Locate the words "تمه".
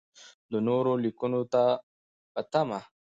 2.51-2.79